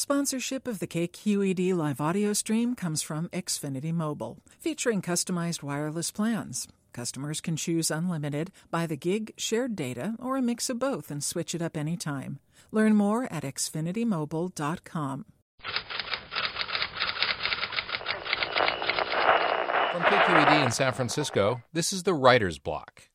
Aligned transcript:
Sponsorship 0.00 0.66
of 0.66 0.78
the 0.78 0.86
KQED 0.86 1.74
live 1.74 2.00
audio 2.00 2.32
stream 2.32 2.74
comes 2.74 3.02
from 3.02 3.28
Xfinity 3.34 3.92
Mobile, 3.92 4.38
featuring 4.58 5.02
customized 5.02 5.62
wireless 5.62 6.10
plans. 6.10 6.66
Customers 6.94 7.42
can 7.42 7.54
choose 7.54 7.90
unlimited, 7.90 8.50
by 8.70 8.86
the 8.86 8.96
gig, 8.96 9.34
shared 9.36 9.76
data, 9.76 10.14
or 10.18 10.38
a 10.38 10.42
mix 10.42 10.70
of 10.70 10.78
both 10.78 11.10
and 11.10 11.22
switch 11.22 11.54
it 11.54 11.60
up 11.60 11.76
anytime. 11.76 12.38
Learn 12.72 12.96
more 12.96 13.30
at 13.30 13.42
xfinitymobile.com. 13.42 15.26
From 19.92 20.02
KQED 20.02 20.64
in 20.64 20.70
San 20.70 20.94
Francisco, 20.94 21.60
this 21.74 21.92
is 21.92 22.04
the 22.04 22.14
Writer's 22.14 22.58
Block. 22.58 23.10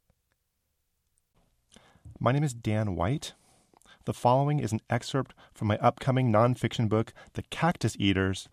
My 2.20 2.31
name 2.31 2.43
is 2.43 2.54
Dan 2.54 2.95
White. 2.95 3.33
The 4.05 4.13
following 4.13 4.59
is 4.59 4.71
an 4.71 4.81
excerpt 4.87 5.33
from 5.55 5.67
my 5.67 5.79
upcoming 5.79 6.31
nonfiction 6.31 6.87
book, 6.87 7.11
The 7.33 7.41
Cactus 7.41 7.95
Eaters, 7.97 8.47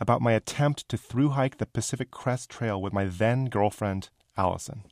about 0.00 0.20
my 0.20 0.32
attempt 0.32 0.88
to 0.88 0.96
through 0.96 1.30
hike 1.30 1.58
the 1.58 1.66
Pacific 1.66 2.10
Crest 2.10 2.50
Trail 2.50 2.82
with 2.82 2.92
my 2.92 3.04
then 3.04 3.44
girlfriend, 3.44 4.10
Allison. 4.36 4.82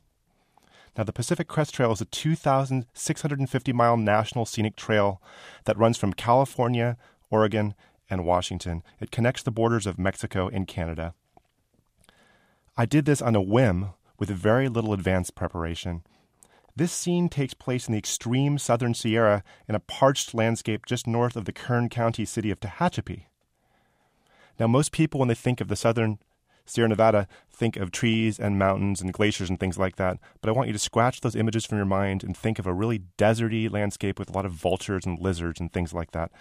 Now, 0.97 1.03
the 1.03 1.11
Pacific 1.11 1.49
Crest 1.49 1.73
Trail 1.73 1.91
is 1.91 1.99
a 1.99 2.05
2,650 2.05 3.73
mile 3.73 3.97
national 3.97 4.45
scenic 4.45 4.77
trail 4.77 5.21
that 5.65 5.77
runs 5.77 5.97
from 5.97 6.13
California, 6.13 6.95
Oregon, 7.29 7.75
and 8.09 8.25
Washington. 8.25 8.83
It 9.01 9.11
connects 9.11 9.43
the 9.43 9.51
borders 9.51 9.85
of 9.85 9.99
Mexico 9.99 10.47
and 10.47 10.65
Canada. 10.65 11.13
I 12.77 12.85
did 12.85 13.03
this 13.03 13.21
on 13.21 13.35
a 13.35 13.41
whim 13.41 13.89
with 14.17 14.29
very 14.29 14.69
little 14.69 14.93
advanced 14.93 15.35
preparation. 15.35 16.03
This 16.77 16.91
scene 16.91 17.29
takes 17.29 17.53
place 17.53 17.87
in 17.87 17.93
the 17.93 17.97
extreme 17.97 18.57
southern 18.57 18.93
Sierra 18.93 19.43
in 19.67 19.75
a 19.75 19.79
parched 19.79 20.33
landscape 20.33 20.85
just 20.85 21.07
north 21.07 21.37
of 21.37 21.45
the 21.45 21.53
Kern 21.53 21.87
County 21.87 22.25
city 22.25 22.51
of 22.51 22.59
Tehachapi. 22.59 23.27
Now, 24.59 24.67
most 24.67 24.91
people, 24.91 25.19
when 25.19 25.29
they 25.29 25.35
think 25.35 25.61
of 25.61 25.69
the 25.69 25.77
southern 25.77 26.19
Sierra 26.65 26.89
Nevada, 26.89 27.27
think 27.49 27.77
of 27.77 27.91
trees 27.91 28.39
and 28.39 28.59
mountains 28.59 28.99
and 28.99 29.13
glaciers 29.13 29.49
and 29.49 29.59
things 29.59 29.77
like 29.77 29.95
that. 29.95 30.17
But 30.41 30.49
I 30.49 30.51
want 30.53 30.67
you 30.67 30.73
to 30.73 30.79
scratch 30.79 31.21
those 31.21 31.35
images 31.35 31.65
from 31.65 31.77
your 31.77 31.85
mind 31.85 32.23
and 32.23 32.35
think 32.35 32.59
of 32.59 32.67
a 32.67 32.73
really 32.73 33.03
deserty 33.17 33.71
landscape 33.71 34.19
with 34.19 34.29
a 34.29 34.33
lot 34.33 34.45
of 34.45 34.51
vultures 34.51 35.05
and 35.05 35.19
lizards 35.19 35.61
and 35.61 35.71
things 35.71 35.93
like 35.93 36.11
that. 36.11 36.31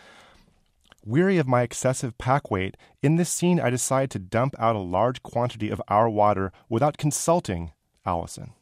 Weary 1.04 1.38
of 1.38 1.46
my 1.46 1.62
excessive 1.62 2.16
pack 2.16 2.50
weight, 2.50 2.76
in 3.02 3.16
this 3.16 3.30
scene 3.30 3.60
I 3.60 3.70
decide 3.70 4.10
to 4.12 4.18
dump 4.18 4.54
out 4.58 4.74
a 4.74 4.80
large 4.80 5.22
quantity 5.22 5.68
of 5.68 5.82
our 5.86 6.08
water 6.08 6.50
without 6.68 6.96
consulting 6.96 7.72
Allison. 8.06 8.52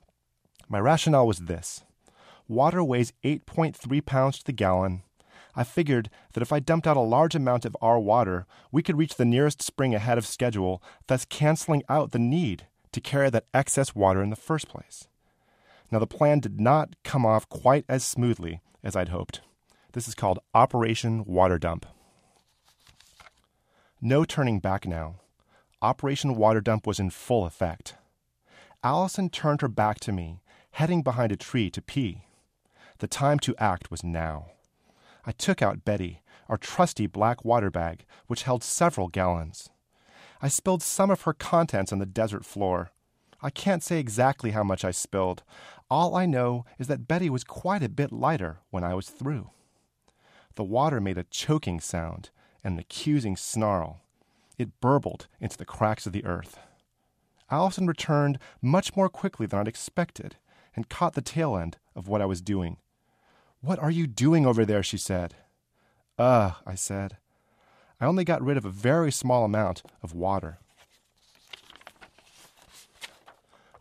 My 0.69 0.81
rationale 0.81 1.27
was 1.27 1.41
this 1.41 1.85
water 2.49 2.83
weighs 2.85 3.13
8.3 3.25 4.05
pounds 4.05 4.39
to 4.39 4.45
the 4.45 4.53
gallon. 4.53 5.03
I 5.55 5.65
figured 5.65 6.09
that 6.33 6.43
if 6.43 6.53
I 6.53 6.61
dumped 6.61 6.87
out 6.87 6.97
a 6.97 7.01
large 7.01 7.35
amount 7.35 7.65
of 7.65 7.77
our 7.83 7.99
water, 7.99 8.47
we 8.71 8.83
could 8.83 8.97
reach 8.97 9.17
the 9.17 9.25
nearest 9.25 9.63
spring 9.63 9.95
ahead 9.95 10.19
of 10.19 10.27
schedule, 10.27 10.83
thus 11.09 11.27
canceling 11.27 11.83
out 11.89 12.13
the 12.13 12.19
need 12.19 12.67
to 12.93 13.01
carry 13.01 13.31
that 13.31 13.47
excess 13.53 13.95
water 13.95 14.23
in 14.23 14.31
the 14.31 14.37
first 14.37 14.69
place. 14.69 15.09
Now, 15.91 15.99
the 15.99 16.07
plan 16.07 16.41
did 16.41 16.59
not 16.59 16.97
come 17.05 17.27
off 17.27 17.49
quite 17.49 17.85
as 17.89 18.03
smoothly 18.03 18.61
as 18.83 18.97
I'd 18.97 19.11
hoped. 19.11 19.43
This 19.93 20.09
is 20.09 20.15
called 20.15 20.39
Operation 20.55 21.25
Water 21.27 21.59
Dump. 21.59 21.85
No 24.01 24.25
turning 24.25 24.59
back 24.59 24.87
now. 24.87 25.17
Operation 25.83 26.35
Water 26.35 26.63
Dump 26.63 26.87
was 26.87 26.99
in 26.99 27.11
full 27.11 27.45
effect. 27.45 27.95
Allison 28.83 29.29
turned 29.29 29.61
her 29.61 29.69
back 29.69 30.01
to 30.01 30.13
me 30.13 30.41
heading 30.73 31.03
behind 31.03 31.31
a 31.31 31.37
tree 31.37 31.71
to 31.71 31.83
pee. 31.83 32.23
The 32.99 33.07
time 33.07 33.39
to 33.41 33.55
act 33.59 33.91
was 33.91 34.03
now. 34.03 34.47
I 35.25 35.33
took 35.33 35.63
out 35.63 35.85
Betty, 35.85 36.23
our 36.49 36.57
trusty 36.57 37.07
black 37.07 37.45
water 37.45 37.71
bag, 37.71 38.05
which 38.27 38.45
held 38.45 38.65
several 38.65 39.09
gallons. 39.09 39.71
I 40.41 40.49
spilled 40.49 40.83
some 40.83 41.11
of 41.11 41.23
her 41.23 41.33
contents 41.33 41.93
on 41.93 41.99
the 41.99 42.07
desert 42.07 42.45
floor. 42.45 42.91
I 43.43 43.51
can't 43.51 43.83
say 43.83 43.99
exactly 43.99 44.53
how 44.53 44.65
much 44.65 44.85
I 44.85 44.91
spilled. 44.91 45.43
All 45.91 46.17
I 46.17 46.27
know 46.27 46.65
is 46.79 46.87
that 46.89 47.07
Betty 47.07 47.29
was 47.29 47.45
quite 47.45 47.83
a 47.83 47.89
bit 47.89 48.11
lighter 48.11 48.59
when 48.71 48.83
I 48.83 48.95
was 48.95 49.11
through. 49.11 49.51
The 50.55 50.65
water 50.65 51.01
made 51.01 51.19
a 51.19 51.25
choking 51.25 51.81
sound 51.81 52.31
and 52.65 52.75
an 52.75 52.81
accusing 52.81 53.37
snarl. 53.37 54.01
It 54.59 54.81
burbled 54.81 55.29
into 55.41 55.59
the 55.59 55.65
cracks 55.65 56.07
of 56.07 56.13
the 56.13 56.25
earth. 56.25 56.59
Allison 57.51 57.87
returned 57.87 58.39
much 58.61 58.97
more 58.97 59.09
quickly 59.09 59.47
than 59.47 59.61
I'd 59.61 59.69
expected 59.69 60.37
and 60.75 60.89
caught 60.89 61.15
the 61.15 61.23
tail 61.23 61.57
end 61.57 61.79
of 61.95 62.09
what 62.09 62.23
I 62.23 62.27
was 62.27 62.41
doing. 62.41 62.79
What 63.61 63.79
are 63.79 63.91
you 63.91 64.07
doing 64.07 64.47
over 64.47 64.65
there? 64.65 64.83
she 64.83 64.97
said. 64.97 65.35
Ugh, 66.19 66.55
I 66.67 66.75
said. 66.75 67.17
I 68.01 68.07
only 68.07 68.25
got 68.25 68.43
rid 68.43 68.57
of 68.57 68.65
a 68.65 68.71
very 68.71 69.13
small 69.13 69.45
amount 69.45 69.83
of 70.03 70.15
water. 70.15 70.59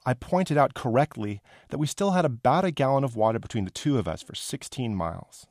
I 0.06 0.14
pointed 0.14 0.58
out 0.58 0.74
correctly 0.74 1.42
that 1.70 1.78
we 1.78 1.88
still 1.88 2.12
had 2.12 2.26
about 2.26 2.66
a 2.66 2.72
gallon 2.72 3.04
of 3.04 3.16
water 3.16 3.40
between 3.40 3.66
the 3.66 3.72
two 3.72 3.98
of 3.98 4.08
us 4.08 4.22
for 4.24 4.34
16 4.34 4.96
miles. 4.96 5.48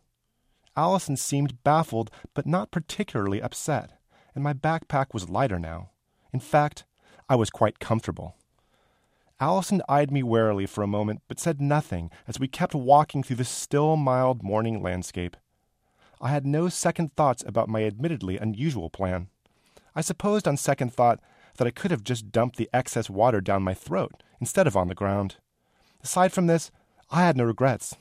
Allison 0.77 1.17
seemed 1.17 1.62
baffled, 1.62 2.11
but 2.34 2.47
not 2.47 2.71
particularly 2.71 3.43
upset, 3.43 3.99
and 4.34 4.43
my 4.43 4.53
backpack 4.53 5.12
was 5.12 5.28
lighter 5.28 5.59
now. 5.59 5.91
In 6.33 6.41
fact, 6.41 6.84
I 7.28 7.37
was 7.37 7.51
quite 7.51 7.78
comfortable. 7.78 8.37
Allison 9.41 9.81
eyed 9.89 10.11
me 10.11 10.23
warily 10.23 10.67
for 10.67 10.83
a 10.83 10.87
moment, 10.87 11.23
but 11.27 11.41
said 11.41 11.62
nothing 11.62 12.11
as 12.28 12.39
we 12.39 12.47
kept 12.47 12.75
walking 12.75 13.23
through 13.23 13.37
the 13.37 13.45
still, 13.45 13.97
mild 13.97 14.43
morning 14.43 14.83
landscape. 14.83 15.34
I 16.21 16.28
had 16.28 16.47
no 16.47 16.69
second 16.69 17.17
thoughts 17.17 17.43
about 17.47 17.71
my 17.71 17.84
admittedly 17.84 18.37
unusual 18.37 18.91
plan. 18.91 19.28
I 19.97 20.03
supposed 20.03 20.47
on 20.47 20.59
second 20.59 20.93
thought 20.93 21.21
that 21.56 21.67
I 21.67 21.71
could 21.71 21.91
have 21.91 22.05
just 22.05 22.31
dumped 22.31 22.56
the 22.56 22.69
excess 22.75 23.09
water 23.09 23.41
down 23.41 23.62
my 23.62 23.73
throat 23.73 24.23
instead 24.41 24.67
of 24.67 24.77
on 24.77 24.89
the 24.89 24.95
ground. 24.95 25.37
Aside 26.05 26.33
from 26.33 26.47
this, 26.47 26.71
I 27.11 27.25
had 27.25 27.37
no 27.37 27.45
regrets. 27.45 27.97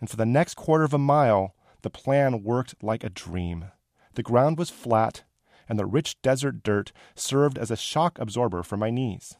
And 0.00 0.08
for 0.08 0.16
the 0.16 0.24
next 0.24 0.54
quarter 0.54 0.84
of 0.84 0.94
a 0.94 0.98
mile, 0.98 1.56
the 1.82 1.90
plan 1.90 2.44
worked 2.44 2.76
like 2.80 3.02
a 3.02 3.10
dream. 3.10 3.66
The 4.14 4.22
ground 4.22 4.58
was 4.58 4.70
flat, 4.70 5.24
and 5.68 5.76
the 5.76 5.86
rich 5.86 6.22
desert 6.22 6.62
dirt 6.62 6.92
served 7.16 7.58
as 7.58 7.72
a 7.72 7.76
shock 7.76 8.18
absorber 8.20 8.62
for 8.62 8.76
my 8.76 8.90
knees. 8.90 9.36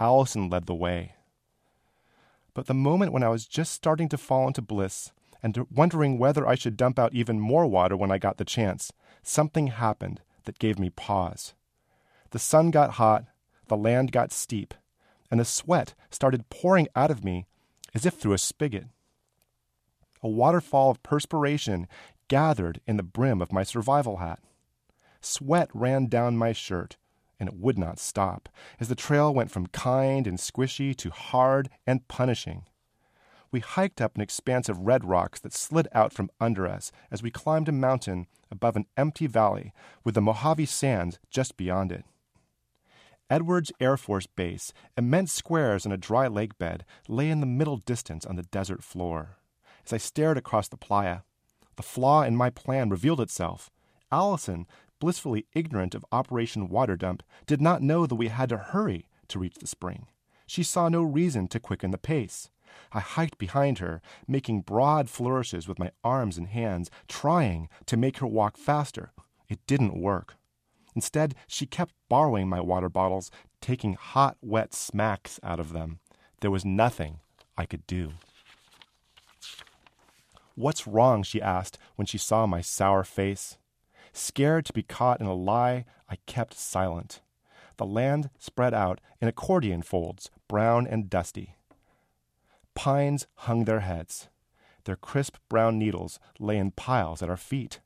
Allison 0.00 0.48
led 0.48 0.66
the 0.66 0.74
way. 0.74 1.14
But 2.54 2.66
the 2.66 2.74
moment 2.74 3.12
when 3.12 3.22
I 3.22 3.28
was 3.28 3.46
just 3.46 3.72
starting 3.72 4.08
to 4.08 4.18
fall 4.18 4.48
into 4.48 4.62
bliss 4.62 5.12
and 5.42 5.66
wondering 5.70 6.18
whether 6.18 6.46
I 6.46 6.54
should 6.54 6.76
dump 6.76 6.98
out 6.98 7.14
even 7.14 7.38
more 7.38 7.66
water 7.66 7.96
when 7.96 8.10
I 8.10 8.18
got 8.18 8.38
the 8.38 8.44
chance, 8.44 8.92
something 9.22 9.68
happened 9.68 10.22
that 10.44 10.58
gave 10.58 10.78
me 10.78 10.90
pause. 10.90 11.54
The 12.30 12.38
sun 12.38 12.70
got 12.70 12.92
hot, 12.92 13.26
the 13.68 13.76
land 13.76 14.10
got 14.10 14.32
steep, 14.32 14.74
and 15.30 15.38
the 15.38 15.44
sweat 15.44 15.94
started 16.10 16.50
pouring 16.50 16.88
out 16.96 17.10
of 17.10 17.24
me 17.24 17.46
as 17.94 18.06
if 18.06 18.14
through 18.14 18.32
a 18.32 18.38
spigot. 18.38 18.86
A 20.22 20.28
waterfall 20.28 20.90
of 20.90 21.02
perspiration 21.02 21.86
gathered 22.28 22.80
in 22.86 22.96
the 22.96 23.02
brim 23.02 23.40
of 23.40 23.52
my 23.52 23.62
survival 23.62 24.18
hat. 24.18 24.40
Sweat 25.20 25.68
ran 25.74 26.06
down 26.06 26.36
my 26.36 26.52
shirt, 26.52 26.96
and 27.40 27.48
it 27.48 27.56
would 27.56 27.78
not 27.78 27.98
stop, 27.98 28.48
as 28.78 28.88
the 28.88 28.94
trail 28.94 29.34
went 29.34 29.50
from 29.50 29.66
kind 29.68 30.26
and 30.26 30.38
squishy 30.38 30.94
to 30.94 31.10
hard 31.10 31.70
and 31.86 32.06
punishing. 32.06 32.64
We 33.50 33.60
hiked 33.60 34.00
up 34.00 34.14
an 34.14 34.20
expanse 34.20 34.68
of 34.68 34.86
red 34.86 35.04
rocks 35.04 35.40
that 35.40 35.52
slid 35.52 35.88
out 35.92 36.12
from 36.12 36.30
under 36.40 36.68
us 36.68 36.92
as 37.10 37.22
we 37.22 37.32
climbed 37.32 37.68
a 37.68 37.72
mountain 37.72 38.26
above 38.50 38.76
an 38.76 38.86
empty 38.96 39.26
valley 39.26 39.72
with 40.04 40.14
the 40.14 40.20
Mojave 40.20 40.66
Sands 40.66 41.18
just 41.30 41.56
beyond 41.56 41.90
it. 41.90 42.04
Edwards 43.28 43.72
Air 43.80 43.96
Force 43.96 44.26
Base, 44.26 44.72
immense 44.96 45.32
squares 45.32 45.86
on 45.86 45.92
a 45.92 45.96
dry 45.96 46.26
lake 46.26 46.58
bed, 46.58 46.84
lay 47.08 47.30
in 47.30 47.40
the 47.40 47.46
middle 47.46 47.76
distance 47.78 48.24
on 48.26 48.36
the 48.36 48.42
desert 48.42 48.84
floor. 48.84 49.38
As 49.86 49.92
I 49.92 49.98
stared 49.98 50.36
across 50.36 50.68
the 50.68 50.76
playa, 50.76 51.20
the 51.76 51.82
flaw 51.82 52.22
in 52.22 52.36
my 52.36 52.50
plan 52.50 52.90
revealed 52.90 53.20
itself. 53.20 53.70
Allison 54.12 54.66
blissfully 55.00 55.46
ignorant 55.54 55.94
of 55.94 56.04
Operation 56.12 56.68
Water 56.68 56.96
Dump, 56.96 57.24
did 57.46 57.60
not 57.60 57.82
know 57.82 58.06
that 58.06 58.14
we 58.14 58.28
had 58.28 58.50
to 58.50 58.58
hurry 58.58 59.08
to 59.28 59.38
reach 59.38 59.56
the 59.56 59.66
spring. 59.66 60.06
She 60.46 60.62
saw 60.62 60.88
no 60.88 61.02
reason 61.02 61.48
to 61.48 61.58
quicken 61.60 61.90
the 61.90 61.98
pace. 61.98 62.50
I 62.92 63.00
hiked 63.00 63.38
behind 63.38 63.78
her, 63.78 64.00
making 64.28 64.62
broad 64.62 65.08
flourishes 65.08 65.66
with 65.66 65.78
my 65.78 65.90
arms 66.04 66.38
and 66.38 66.48
hands, 66.48 66.90
trying 67.08 67.68
to 67.86 67.96
make 67.96 68.18
her 68.18 68.26
walk 68.26 68.56
faster. 68.56 69.12
It 69.48 69.58
didn't 69.66 70.00
work. 70.00 70.36
Instead, 70.94 71.34
she 71.46 71.66
kept 71.66 71.94
borrowing 72.08 72.48
my 72.48 72.60
water 72.60 72.88
bottles, 72.88 73.30
taking 73.60 73.94
hot, 73.94 74.36
wet 74.40 74.74
smacks 74.74 75.38
out 75.42 75.60
of 75.60 75.72
them. 75.72 76.00
There 76.40 76.50
was 76.50 76.64
nothing 76.64 77.20
I 77.56 77.66
could 77.66 77.86
do. 77.86 78.12
What's 80.54 80.86
wrong? 80.86 81.22
she 81.22 81.40
asked 81.40 81.78
when 81.96 82.06
she 82.06 82.18
saw 82.18 82.46
my 82.46 82.60
sour 82.60 83.04
face. 83.04 83.56
Scared 84.12 84.64
to 84.66 84.72
be 84.72 84.82
caught 84.82 85.20
in 85.20 85.26
a 85.26 85.34
lie, 85.34 85.84
I 86.08 86.16
kept 86.26 86.54
silent. 86.54 87.20
The 87.76 87.86
land 87.86 88.30
spread 88.38 88.74
out 88.74 89.00
in 89.20 89.28
accordion 89.28 89.82
folds, 89.82 90.30
brown 90.48 90.86
and 90.86 91.08
dusty. 91.08 91.56
Pines 92.74 93.26
hung 93.34 93.64
their 93.64 93.80
heads. 93.80 94.28
Their 94.84 94.96
crisp 94.96 95.36
brown 95.48 95.78
needles 95.78 96.18
lay 96.38 96.58
in 96.58 96.72
piles 96.72 97.22
at 97.22 97.30
our 97.30 97.36
feet. 97.36 97.80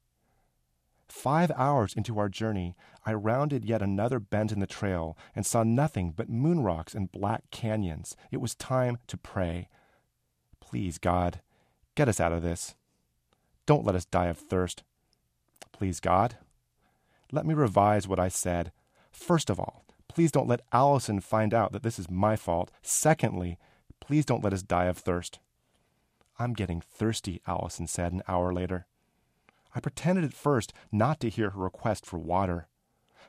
Five 1.08 1.50
hours 1.56 1.94
into 1.94 2.18
our 2.18 2.28
journey, 2.28 2.74
I 3.04 3.12
rounded 3.12 3.64
yet 3.64 3.82
another 3.82 4.18
bend 4.18 4.50
in 4.50 4.60
the 4.60 4.66
trail 4.66 5.16
and 5.34 5.44
saw 5.44 5.62
nothing 5.62 6.12
but 6.12 6.28
moon 6.28 6.62
rocks 6.62 6.94
and 6.94 7.12
black 7.12 7.50
canyons. 7.50 8.16
It 8.30 8.40
was 8.40 8.54
time 8.54 8.98
to 9.08 9.16
pray. 9.16 9.68
Please, 10.60 10.98
God, 10.98 11.40
get 11.94 12.08
us 12.08 12.20
out 12.20 12.32
of 12.32 12.42
this. 12.42 12.74
Don't 13.66 13.84
let 13.84 13.94
us 13.94 14.04
die 14.04 14.26
of 14.26 14.38
thirst. 14.38 14.82
Please, 15.74 15.98
God. 15.98 16.36
Let 17.32 17.44
me 17.44 17.52
revise 17.52 18.06
what 18.06 18.20
I 18.20 18.28
said. 18.28 18.70
First 19.10 19.50
of 19.50 19.58
all, 19.58 19.84
please 20.06 20.30
don't 20.30 20.46
let 20.46 20.62
Allison 20.72 21.18
find 21.18 21.52
out 21.52 21.72
that 21.72 21.82
this 21.82 21.98
is 21.98 22.08
my 22.08 22.36
fault. 22.36 22.70
Secondly, 22.80 23.58
please 23.98 24.24
don't 24.24 24.44
let 24.44 24.52
us 24.52 24.62
die 24.62 24.84
of 24.84 24.96
thirst. 24.96 25.40
I'm 26.38 26.52
getting 26.52 26.80
thirsty, 26.80 27.40
Allison 27.44 27.88
said 27.88 28.12
an 28.12 28.22
hour 28.28 28.52
later. 28.52 28.86
I 29.74 29.80
pretended 29.80 30.22
at 30.24 30.32
first 30.32 30.72
not 30.92 31.18
to 31.20 31.28
hear 31.28 31.50
her 31.50 31.60
request 31.60 32.06
for 32.06 32.18
water. 32.18 32.68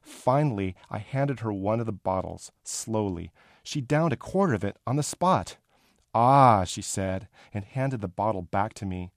Finally, 0.03 0.75
I 0.92 1.00
handed 1.00 1.39
her 1.39 1.51
one 1.51 1.80
of 1.80 1.88
the 1.88 1.92
bottles, 1.92 2.51
slowly. 2.63 3.31
She 3.63 3.81
downed 3.81 4.13
a 4.13 4.18
quarter 4.18 4.53
of 4.53 4.63
it 4.63 4.77
on 4.86 4.97
the 4.97 5.03
spot. 5.03 5.57
Ah, 6.13 6.63
she 6.63 6.83
said, 6.83 7.27
and 7.51 7.65
handed 7.65 8.01
the 8.01 8.07
bottle 8.07 8.44
back 8.44 8.75
to 8.75 8.86
me. 8.86 9.12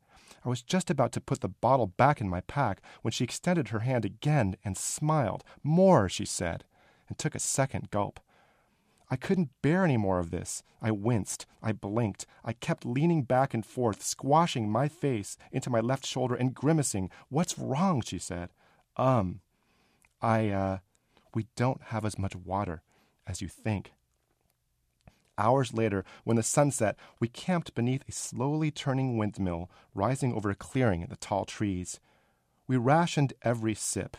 I 0.48 0.50
was 0.50 0.62
just 0.62 0.88
about 0.88 1.12
to 1.12 1.20
put 1.20 1.42
the 1.42 1.48
bottle 1.50 1.88
back 1.88 2.22
in 2.22 2.28
my 2.30 2.40
pack 2.40 2.80
when 3.02 3.12
she 3.12 3.22
extended 3.22 3.68
her 3.68 3.80
hand 3.80 4.06
again 4.06 4.56
and 4.64 4.78
smiled. 4.78 5.44
More, 5.62 6.08
she 6.08 6.24
said, 6.24 6.64
and 7.06 7.18
took 7.18 7.34
a 7.34 7.38
second 7.38 7.90
gulp. 7.90 8.18
I 9.10 9.16
couldn't 9.16 9.50
bear 9.60 9.84
any 9.84 9.98
more 9.98 10.18
of 10.18 10.30
this. 10.30 10.62
I 10.80 10.90
winced. 10.90 11.44
I 11.62 11.72
blinked. 11.72 12.24
I 12.42 12.54
kept 12.54 12.86
leaning 12.86 13.24
back 13.24 13.52
and 13.52 13.64
forth, 13.64 14.02
squashing 14.02 14.70
my 14.70 14.88
face 14.88 15.36
into 15.52 15.68
my 15.68 15.80
left 15.80 16.06
shoulder 16.06 16.34
and 16.34 16.54
grimacing. 16.54 17.10
What's 17.28 17.58
wrong? 17.58 18.00
she 18.00 18.18
said. 18.18 18.48
Um, 18.96 19.40
I, 20.22 20.48
uh, 20.48 20.78
we 21.34 21.48
don't 21.56 21.82
have 21.88 22.06
as 22.06 22.18
much 22.18 22.34
water 22.34 22.80
as 23.26 23.42
you 23.42 23.48
think. 23.48 23.92
Hours 25.38 25.72
later, 25.72 26.04
when 26.24 26.36
the 26.36 26.42
sun 26.42 26.72
set, 26.72 26.96
we 27.20 27.28
camped 27.28 27.76
beneath 27.76 28.02
a 28.08 28.12
slowly 28.12 28.72
turning 28.72 29.16
windmill 29.16 29.70
rising 29.94 30.34
over 30.34 30.50
a 30.50 30.56
clearing 30.56 31.02
in 31.02 31.08
the 31.08 31.16
tall 31.16 31.44
trees. 31.44 32.00
We 32.66 32.76
rationed 32.76 33.34
every 33.42 33.74
sip. 33.74 34.16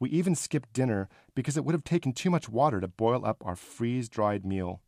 We 0.00 0.08
even 0.08 0.34
skipped 0.34 0.72
dinner 0.72 1.08
because 1.34 1.56
it 1.58 1.64
would 1.64 1.74
have 1.74 1.84
taken 1.84 2.12
too 2.12 2.30
much 2.30 2.48
water 2.48 2.80
to 2.80 2.88
boil 2.88 3.26
up 3.26 3.44
our 3.44 3.56
freeze 3.56 4.08
dried 4.08 4.46
meal. 4.46 4.80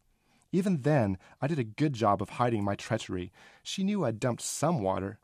Even 0.51 0.83
then, 0.83 1.19
I 1.43 1.47
did 1.47 1.59
a 1.59 1.65
good 1.65 1.93
job 1.93 2.23
of 2.23 2.31
hiding 2.31 2.65
my 2.65 2.75
treachery. 2.75 3.31
She 3.63 3.85
knew 3.85 4.05
I'd 4.05 4.19
dumped 4.19 4.43
some 4.43 4.83
water, 4.83 5.19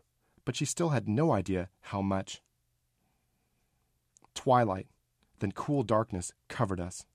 but 0.45 0.55
she 0.55 0.65
still 0.67 0.91
had 0.91 1.09
no 1.09 1.33
idea 1.33 1.71
how 1.81 2.03
much. 2.03 2.43
Twilight, 4.35 4.87
then 5.39 5.53
cool 5.53 5.83
darkness 5.83 6.33
covered 6.49 6.81
us. 6.81 7.07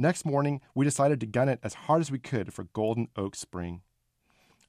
Next 0.00 0.24
morning, 0.24 0.60
we 0.76 0.84
decided 0.84 1.18
to 1.20 1.26
gun 1.26 1.48
it 1.48 1.58
as 1.64 1.74
hard 1.74 2.00
as 2.00 2.10
we 2.10 2.20
could 2.20 2.52
for 2.54 2.64
Golden 2.72 3.08
Oak 3.16 3.34
Spring. 3.34 3.80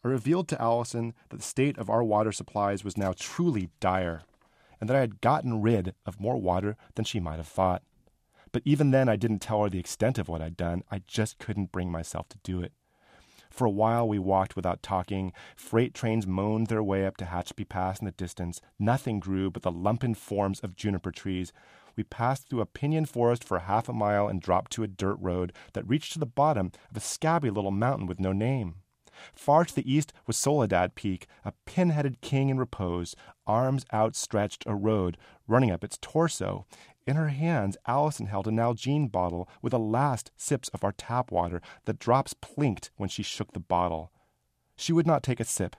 I 0.04 0.08
revealed 0.08 0.48
to 0.48 0.60
Allison 0.60 1.14
that 1.30 1.38
the 1.38 1.44
state 1.44 1.78
of 1.78 1.88
our 1.88 2.04
water 2.04 2.32
supplies 2.32 2.84
was 2.84 2.98
now 2.98 3.14
truly 3.16 3.70
dire 3.80 4.24
and 4.82 4.90
that 4.90 4.98
I 4.98 5.02
had 5.02 5.22
gotten 5.22 5.62
rid 5.62 5.94
of 6.04 6.20
more 6.20 6.38
water 6.38 6.78
than 6.96 7.06
she 7.06 7.20
might 7.20 7.38
have 7.38 7.48
thought. 7.48 7.84
But 8.52 8.64
even 8.66 8.90
then, 8.90 9.08
I 9.08 9.18
didn't 9.18 9.40
tell 9.40 9.62
her 9.62 9.70
the 9.70 9.78
extent 9.78 10.18
of 10.18 10.30
what 10.30 10.42
I'd 10.42 10.58
done. 10.58 10.84
I 10.90 11.04
just 11.06 11.38
couldn't 11.38 11.72
bring 11.72 11.92
myself 11.92 12.28
to 12.30 12.40
do 12.42 12.64
it. 12.64 12.74
For 13.52 13.66
a 13.66 13.72
while, 13.72 14.08
we 14.08 14.18
walked 14.18 14.56
without 14.56 14.82
talking. 14.82 15.34
Freight 15.56 15.94
trains 15.94 16.26
moaned 16.26 16.68
their 16.68 16.82
way 16.82 17.06
up 17.06 17.18
to 17.18 17.26
Tehachapi 17.26 17.68
Pass 17.68 18.00
in 18.00 18.06
the 18.06 18.12
distance. 18.12 18.62
Nothing 18.80 19.20
grew 19.20 19.52
but 19.52 19.62
the 19.62 19.72
lumpen 19.72 20.16
forms 20.16 20.60
of 20.62 20.76
juniper 20.76 21.12
trees. 21.12 21.52
We 22.00 22.04
passed 22.06 22.48
through 22.48 22.62
a 22.62 22.66
pinyon 22.66 23.04
forest 23.08 23.44
for 23.44 23.60
half 23.60 23.90
a 23.90 23.94
mile 23.94 24.30
and 24.30 24.42
dropped 24.42 24.72
to 24.72 24.84
a 24.84 24.88
dirt 24.88 25.18
road 25.20 25.52
that 25.74 25.86
reached 25.86 26.14
to 26.14 26.20
the 26.20 26.26
bottom 26.26 26.72
of 26.90 26.96
a 26.96 27.02
scabby 27.02 27.50
little 27.50 27.72
mountain 27.72 28.08
with 28.08 28.22
no 28.22 28.32
name. 28.32 28.76
Far 29.34 29.66
to 29.66 29.76
the 29.76 29.94
east 29.94 30.14
was 30.26 30.38
Soledad 30.38 30.96
Peak, 30.96 31.28
a 31.44 31.52
pin 31.66 31.90
headed 31.90 32.22
king 32.22 32.48
in 32.48 32.58
repose, 32.58 33.18
arms 33.46 33.86
outstretched, 33.94 34.64
a 34.66 34.76
road 34.76 35.18
running 35.46 35.72
up 35.72 35.84
its 35.84 35.98
torso. 36.02 36.66
In 37.06 37.18
her 37.18 37.28
hands, 37.28 37.76
Allison 37.86 38.28
held 38.28 38.48
a 38.48 38.52
Nalgene 38.52 39.12
bottle 39.12 39.50
with 39.62 39.72
the 39.72 39.78
last 39.78 40.32
sips 40.38 40.70
of 40.70 40.86
our 40.86 40.94
tap 40.94 41.34
water. 41.34 41.62
The 41.84 41.92
drops 41.92 42.34
plinked 42.34 42.92
when 42.96 43.10
she 43.10 43.24
shook 43.24 43.52
the 43.52 43.60
bottle. 43.60 44.14
She 44.78 44.94
would 44.94 45.06
not 45.06 45.22
take 45.22 45.42
a 45.42 45.44
sip. 45.44 45.76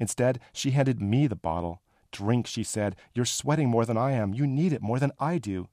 Instead, 0.00 0.40
she 0.52 0.72
handed 0.72 1.00
me 1.00 1.28
the 1.28 1.36
bottle. 1.36 1.80
Drink, 2.12 2.46
she 2.46 2.62
said. 2.62 2.96
You're 3.14 3.24
sweating 3.24 3.68
more 3.68 3.84
than 3.84 3.96
I 3.96 4.12
am. 4.12 4.34
You 4.34 4.46
need 4.46 4.72
it 4.72 4.82
more 4.82 4.98
than 4.98 5.12
I 5.18 5.38
do. 5.38 5.68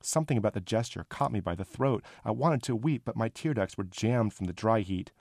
Something 0.00 0.36
about 0.36 0.54
the 0.54 0.60
gesture 0.60 1.06
caught 1.08 1.32
me 1.32 1.40
by 1.40 1.54
the 1.54 1.64
throat. 1.64 2.04
I 2.24 2.32
wanted 2.32 2.62
to 2.64 2.76
weep, 2.76 3.02
but 3.04 3.16
my 3.16 3.28
tear 3.28 3.54
ducts 3.54 3.78
were 3.78 3.84
jammed 3.84 4.32
from 4.32 4.46
the 4.46 4.52
dry 4.52 4.80
heat. 4.80 5.12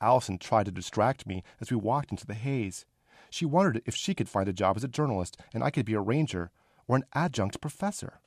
Allison 0.00 0.38
tried 0.38 0.66
to 0.66 0.72
distract 0.72 1.26
me 1.26 1.42
as 1.60 1.70
we 1.70 1.76
walked 1.76 2.10
into 2.10 2.26
the 2.26 2.34
haze. 2.34 2.84
She 3.30 3.44
wondered 3.44 3.82
if 3.84 3.94
she 3.94 4.14
could 4.14 4.28
find 4.28 4.48
a 4.48 4.52
job 4.52 4.76
as 4.76 4.84
a 4.84 4.88
journalist 4.88 5.36
and 5.52 5.62
I 5.62 5.70
could 5.70 5.86
be 5.86 5.94
a 5.94 6.00
ranger 6.00 6.50
or 6.86 6.96
an 6.96 7.04
adjunct 7.14 7.60
professor. 7.60 8.20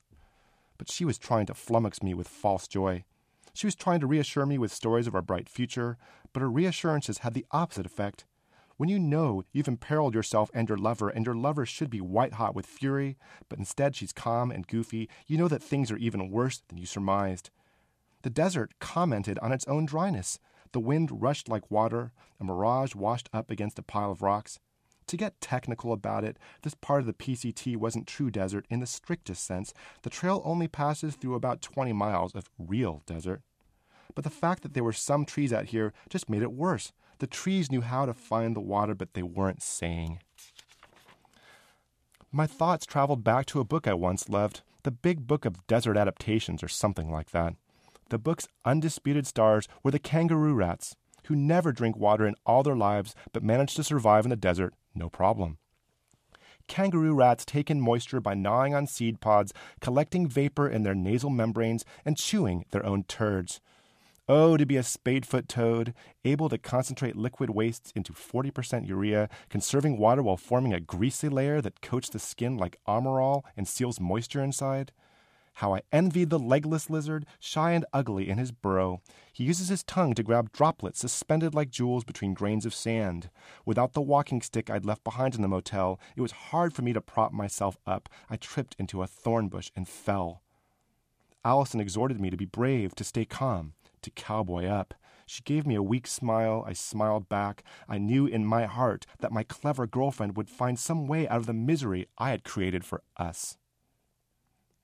But 0.77 0.89
she 0.89 1.05
was 1.05 1.17
trying 1.17 1.45
to 1.47 1.53
flummox 1.53 2.03
me 2.03 2.13
with 2.13 2.27
false 2.27 2.67
joy. 2.67 3.03
She 3.53 3.67
was 3.67 3.75
trying 3.75 3.99
to 3.99 4.07
reassure 4.07 4.45
me 4.45 4.57
with 4.57 4.71
stories 4.71 5.07
of 5.07 5.15
our 5.15 5.21
bright 5.21 5.49
future, 5.49 5.97
but 6.33 6.41
her 6.41 6.49
reassurances 6.49 7.19
had 7.19 7.33
the 7.33 7.45
opposite 7.51 7.85
effect. 7.85 8.25
When 8.81 8.89
you 8.89 8.97
know 8.97 9.43
you've 9.51 9.67
imperiled 9.67 10.15
yourself 10.15 10.49
and 10.55 10.67
your 10.67 10.75
lover, 10.75 11.07
and 11.07 11.23
your 11.23 11.35
lover 11.35 11.67
should 11.67 11.91
be 11.91 12.01
white 12.01 12.33
hot 12.33 12.55
with 12.55 12.65
fury, 12.65 13.15
but 13.47 13.59
instead 13.59 13.95
she's 13.95 14.11
calm 14.11 14.49
and 14.49 14.65
goofy, 14.65 15.07
you 15.27 15.37
know 15.37 15.47
that 15.49 15.61
things 15.61 15.91
are 15.91 15.97
even 15.97 16.31
worse 16.31 16.63
than 16.67 16.79
you 16.79 16.87
surmised. 16.87 17.51
The 18.23 18.31
desert 18.31 18.73
commented 18.79 19.37
on 19.37 19.51
its 19.51 19.67
own 19.67 19.85
dryness. 19.85 20.39
The 20.71 20.79
wind 20.79 21.21
rushed 21.21 21.47
like 21.47 21.69
water, 21.69 22.11
a 22.39 22.43
mirage 22.43 22.95
washed 22.95 23.29
up 23.31 23.51
against 23.51 23.77
a 23.77 23.83
pile 23.83 24.11
of 24.11 24.23
rocks. 24.23 24.57
To 25.05 25.15
get 25.15 25.39
technical 25.39 25.93
about 25.93 26.23
it, 26.23 26.39
this 26.63 26.73
part 26.73 27.01
of 27.01 27.05
the 27.05 27.13
PCT 27.13 27.77
wasn't 27.77 28.07
true 28.07 28.31
desert 28.31 28.65
in 28.71 28.79
the 28.79 28.87
strictest 28.87 29.45
sense. 29.45 29.75
The 30.01 30.09
trail 30.09 30.41
only 30.43 30.67
passes 30.67 31.15
through 31.15 31.35
about 31.35 31.61
20 31.61 31.93
miles 31.93 32.33
of 32.33 32.49
real 32.57 33.03
desert. 33.05 33.43
But 34.15 34.23
the 34.23 34.29
fact 34.29 34.63
that 34.63 34.73
there 34.73 34.83
were 34.83 34.93
some 34.93 35.25
trees 35.25 35.53
out 35.53 35.65
here 35.65 35.93
just 36.09 36.29
made 36.29 36.41
it 36.41 36.51
worse. 36.51 36.91
The 37.19 37.27
trees 37.27 37.71
knew 37.71 37.81
how 37.81 38.05
to 38.05 38.13
find 38.13 38.55
the 38.55 38.61
water, 38.61 38.95
but 38.95 39.13
they 39.13 39.23
weren't 39.23 39.61
saying. 39.61 40.19
My 42.31 42.47
thoughts 42.47 42.85
traveled 42.85 43.23
back 43.23 43.45
to 43.47 43.59
a 43.59 43.65
book 43.65 43.87
I 43.87 43.93
once 43.93 44.29
loved, 44.29 44.61
the 44.83 44.91
Big 44.91 45.27
Book 45.27 45.45
of 45.45 45.67
Desert 45.67 45.97
Adaptations, 45.97 46.63
or 46.63 46.67
something 46.67 47.11
like 47.11 47.31
that. 47.31 47.55
The 48.09 48.17
book's 48.17 48.47
undisputed 48.65 49.27
stars 49.27 49.67
were 49.83 49.91
the 49.91 49.99
kangaroo 49.99 50.53
rats, 50.53 50.95
who 51.25 51.35
never 51.35 51.71
drink 51.71 51.95
water 51.95 52.25
in 52.25 52.35
all 52.45 52.63
their 52.63 52.75
lives 52.75 53.15
but 53.31 53.43
manage 53.43 53.75
to 53.75 53.83
survive 53.83 54.25
in 54.25 54.29
the 54.29 54.35
desert 54.35 54.73
no 54.95 55.09
problem. 55.09 55.57
Kangaroo 56.67 57.13
rats 57.13 57.45
take 57.45 57.69
in 57.69 57.81
moisture 57.81 58.19
by 58.19 58.33
gnawing 58.33 58.73
on 58.73 58.87
seed 58.87 59.19
pods, 59.19 59.53
collecting 59.79 60.27
vapor 60.27 60.69
in 60.69 60.83
their 60.83 60.95
nasal 60.95 61.29
membranes, 61.29 61.83
and 62.05 62.17
chewing 62.17 62.65
their 62.71 62.85
own 62.85 63.03
turds. 63.03 63.59
Oh, 64.33 64.55
to 64.55 64.65
be 64.65 64.77
a 64.77 64.81
spadefoot 64.81 65.49
toad, 65.49 65.93
able 66.23 66.47
to 66.47 66.57
concentrate 66.57 67.17
liquid 67.17 67.49
wastes 67.49 67.91
into 67.97 68.13
40% 68.13 68.87
urea, 68.87 69.27
conserving 69.49 69.97
water 69.97 70.23
while 70.23 70.37
forming 70.37 70.73
a 70.73 70.79
greasy 70.79 71.27
layer 71.27 71.59
that 71.59 71.81
coats 71.81 72.07
the 72.07 72.17
skin 72.17 72.55
like 72.55 72.79
armor 72.85 73.19
all 73.19 73.43
and 73.57 73.67
seals 73.67 73.99
moisture 73.99 74.41
inside. 74.41 74.93
How 75.55 75.75
I 75.75 75.81
envied 75.91 76.29
the 76.29 76.39
legless 76.39 76.89
lizard, 76.89 77.25
shy 77.41 77.73
and 77.73 77.83
ugly 77.91 78.29
in 78.29 78.37
his 78.37 78.53
burrow. 78.53 79.01
He 79.33 79.43
uses 79.43 79.67
his 79.67 79.83
tongue 79.83 80.13
to 80.13 80.23
grab 80.23 80.53
droplets 80.53 81.01
suspended 81.01 81.53
like 81.53 81.69
jewels 81.69 82.05
between 82.05 82.33
grains 82.33 82.65
of 82.65 82.73
sand. 82.73 83.29
Without 83.65 83.91
the 83.91 84.01
walking 84.01 84.41
stick 84.41 84.69
I'd 84.69 84.85
left 84.85 85.03
behind 85.03 85.35
in 85.35 85.41
the 85.41 85.49
motel, 85.49 85.99
it 86.15 86.21
was 86.21 86.31
hard 86.31 86.73
for 86.73 86.83
me 86.83 86.93
to 86.93 87.01
prop 87.01 87.33
myself 87.33 87.75
up. 87.85 88.07
I 88.29 88.37
tripped 88.37 88.77
into 88.79 89.01
a 89.01 89.07
thorn 89.07 89.49
bush 89.49 89.71
and 89.75 89.89
fell. 89.89 90.41
Allison 91.43 91.81
exhorted 91.81 92.21
me 92.21 92.29
to 92.29 92.37
be 92.37 92.45
brave, 92.45 92.95
to 92.95 93.03
stay 93.03 93.25
calm, 93.25 93.73
to 94.01 94.11
cowboy 94.11 94.65
up. 94.65 94.93
She 95.25 95.43
gave 95.43 95.65
me 95.65 95.75
a 95.75 95.83
weak 95.83 96.07
smile. 96.07 96.63
I 96.67 96.73
smiled 96.73 97.29
back. 97.29 97.63
I 97.87 97.97
knew 97.97 98.25
in 98.25 98.45
my 98.45 98.65
heart 98.65 99.05
that 99.19 99.31
my 99.31 99.43
clever 99.43 99.87
girlfriend 99.87 100.35
would 100.35 100.49
find 100.49 100.77
some 100.77 101.07
way 101.07 101.27
out 101.27 101.37
of 101.37 101.45
the 101.45 101.53
misery 101.53 102.07
I 102.17 102.31
had 102.31 102.43
created 102.43 102.83
for 102.83 103.01
us. 103.17 103.57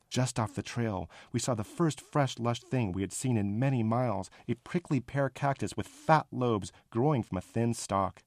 Just 0.10 0.40
off 0.40 0.56
the 0.56 0.64
trail, 0.64 1.10
we 1.34 1.40
saw 1.40 1.54
the 1.54 1.66
first 1.66 2.00
fresh, 2.00 2.40
lush 2.40 2.62
thing 2.62 2.94
we 2.94 3.02
had 3.02 3.12
seen 3.12 3.36
in 3.38 3.60
many 3.60 3.84
miles 3.84 4.30
a 4.48 4.54
prickly 4.54 5.02
pear 5.02 5.30
cactus 5.30 5.76
with 5.76 5.88
fat 5.88 6.28
lobes 6.32 6.72
growing 6.92 7.24
from 7.24 7.38
a 7.38 7.42
thin 7.42 7.74
stalk. 7.74 8.24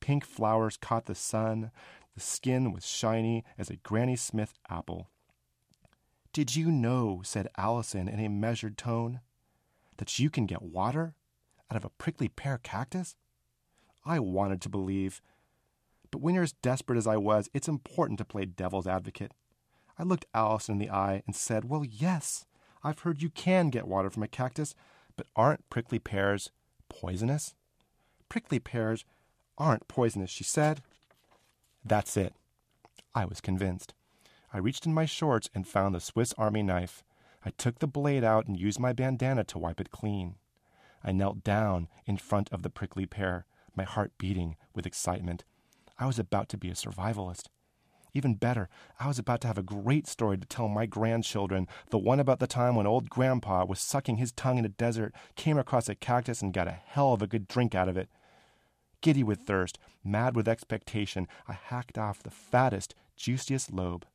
Pink 0.00 0.24
flowers 0.24 0.78
caught 0.78 1.06
the 1.06 1.14
sun. 1.14 1.70
The 2.14 2.20
skin 2.20 2.72
was 2.72 2.86
shiny 2.86 3.44
as 3.58 3.68
a 3.68 3.76
Granny 3.76 4.16
Smith 4.16 4.54
apple. 4.70 5.08
Did 6.32 6.56
you 6.56 6.70
know, 6.70 7.20
said 7.22 7.48
Allison 7.56 8.08
in 8.08 8.18
a 8.18 8.28
measured 8.28 8.78
tone, 8.78 9.20
that 9.98 10.18
you 10.18 10.30
can 10.30 10.46
get 10.46 10.62
water 10.62 11.14
out 11.70 11.76
of 11.76 11.84
a 11.84 11.90
prickly 11.90 12.28
pear 12.28 12.58
cactus? 12.62 13.16
I 14.04 14.18
wanted 14.18 14.60
to 14.62 14.68
believe, 14.68 15.20
but 16.10 16.20
when 16.20 16.34
you're 16.34 16.44
as 16.44 16.52
desperate 16.52 16.98
as 16.98 17.06
I 17.06 17.16
was, 17.16 17.48
it's 17.52 17.68
important 17.68 18.18
to 18.18 18.24
play 18.24 18.44
devil's 18.44 18.86
advocate. 18.86 19.32
I 19.98 20.02
looked 20.02 20.26
Allison 20.34 20.74
in 20.74 20.78
the 20.78 20.90
eye 20.90 21.22
and 21.26 21.34
said, 21.34 21.64
Well, 21.64 21.84
yes, 21.84 22.46
I've 22.82 23.00
heard 23.00 23.22
you 23.22 23.30
can 23.30 23.70
get 23.70 23.88
water 23.88 24.10
from 24.10 24.22
a 24.22 24.28
cactus, 24.28 24.74
but 25.16 25.26
aren't 25.34 25.68
prickly 25.70 25.98
pears 25.98 26.50
poisonous? 26.88 27.54
Prickly 28.28 28.58
pears 28.58 29.04
aren't 29.56 29.88
poisonous, 29.88 30.30
she 30.30 30.44
said. 30.44 30.82
That's 31.84 32.16
it. 32.16 32.34
I 33.14 33.24
was 33.24 33.40
convinced. 33.40 33.94
I 34.52 34.58
reached 34.58 34.86
in 34.86 34.94
my 34.94 35.06
shorts 35.06 35.50
and 35.54 35.66
found 35.66 35.94
the 35.94 36.00
Swiss 36.00 36.32
Army 36.38 36.62
knife. 36.62 37.02
I 37.44 37.50
took 37.50 37.78
the 37.78 37.86
blade 37.86 38.24
out 38.24 38.46
and 38.46 38.58
used 38.58 38.80
my 38.80 38.92
bandana 38.92 39.44
to 39.44 39.58
wipe 39.58 39.80
it 39.80 39.90
clean. 39.90 40.36
I 41.02 41.12
knelt 41.12 41.44
down 41.44 41.88
in 42.06 42.16
front 42.16 42.50
of 42.50 42.62
the 42.62 42.70
prickly 42.70 43.04
pear, 43.04 43.44
my 43.76 43.84
heart 43.84 44.12
beating 44.16 44.56
with 44.74 44.86
excitement. 44.86 45.44
I 45.98 46.06
was 46.06 46.18
about 46.18 46.48
to 46.50 46.56
be 46.56 46.70
a 46.70 46.74
survivalist. 46.74 47.48
Even 48.14 48.34
better, 48.36 48.68
I 48.98 49.08
was 49.08 49.18
about 49.18 49.40
to 49.42 49.48
have 49.48 49.58
a 49.58 49.62
great 49.62 50.06
story 50.06 50.38
to 50.38 50.46
tell 50.46 50.68
my 50.68 50.86
grandchildren, 50.86 51.66
the 51.90 51.98
one 51.98 52.20
about 52.20 52.38
the 52.38 52.46
time 52.46 52.76
when 52.76 52.86
old 52.86 53.10
grandpa 53.10 53.64
was 53.64 53.80
sucking 53.80 54.16
his 54.16 54.32
tongue 54.32 54.56
in 54.56 54.64
a 54.64 54.68
desert, 54.68 55.12
came 55.34 55.58
across 55.58 55.88
a 55.88 55.96
cactus, 55.96 56.40
and 56.40 56.54
got 56.54 56.68
a 56.68 56.78
hell 56.86 57.12
of 57.12 57.22
a 57.22 57.26
good 57.26 57.48
drink 57.48 57.74
out 57.74 57.88
of 57.88 57.96
it. 57.96 58.08
Giddy 59.00 59.24
with 59.24 59.40
thirst, 59.40 59.78
mad 60.04 60.36
with 60.36 60.48
expectation, 60.48 61.26
I 61.48 61.54
hacked 61.54 61.98
off 61.98 62.22
the 62.22 62.30
fattest, 62.30 62.94
juiciest 63.16 63.72
lobe. 63.72 64.06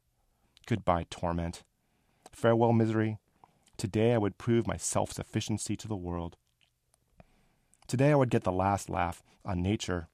Goodbye, 0.65 1.05
torment. 1.09 1.63
Farewell, 2.31 2.73
misery. 2.73 3.17
Today 3.77 4.13
I 4.13 4.17
would 4.17 4.37
prove 4.37 4.67
my 4.67 4.77
self 4.77 5.11
sufficiency 5.11 5.75
to 5.75 5.87
the 5.87 5.95
world. 5.95 6.37
Today 7.87 8.11
I 8.11 8.15
would 8.15 8.29
get 8.29 8.43
the 8.43 8.51
last 8.51 8.89
laugh 8.89 9.23
on 9.45 9.61
nature 9.61 10.09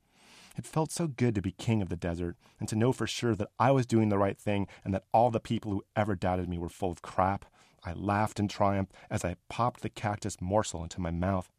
it 0.57 0.65
felt 0.65 0.91
so 0.91 1.07
good 1.07 1.35
to 1.35 1.41
be 1.41 1.51
king 1.51 1.81
of 1.81 1.89
the 1.89 1.95
desert 1.95 2.37
and 2.59 2.69
to 2.69 2.75
know 2.75 2.93
for 2.93 3.07
sure 3.07 3.35
that 3.35 3.49
I 3.59 3.71
was 3.71 3.85
doing 3.85 4.09
the 4.09 4.17
right 4.17 4.37
thing 4.37 4.67
and 4.83 4.93
that 4.93 5.03
all 5.13 5.29
the 5.29 5.39
people 5.39 5.71
who 5.71 5.83
ever 5.95 6.15
doubted 6.15 6.47
me 6.47 6.57
were 6.57 6.69
full 6.69 6.91
of 6.91 7.01
crap. 7.01 7.45
I 7.83 7.93
laughed 7.93 8.39
in 8.39 8.47
triumph 8.47 8.89
as 9.09 9.25
I 9.25 9.35
popped 9.49 9.81
the 9.81 9.89
cactus 9.89 10.37
morsel 10.41 10.83
into 10.83 11.01
my 11.01 11.11
mouth. 11.11 11.51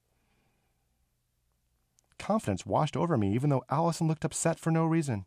Confidence 2.18 2.64
washed 2.64 2.96
over 2.96 3.18
me, 3.18 3.34
even 3.34 3.50
though 3.50 3.64
Allison 3.70 4.08
looked 4.08 4.25
upset 4.25 4.58
for 4.58 4.70
no 4.70 4.86
reason. 4.86 5.26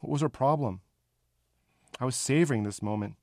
What 0.00 0.10
was 0.10 0.22
her 0.22 0.28
problem? 0.30 0.80
I 2.00 2.06
was 2.06 2.16
savoring 2.16 2.62
this 2.62 2.82
moment, 2.82 3.16